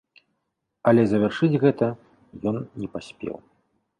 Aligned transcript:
Але 0.91 1.01
завяршыць 1.09 1.59
гэта 1.65 1.87
ён 2.53 2.57
не 2.79 2.87
паспеў. 2.95 3.35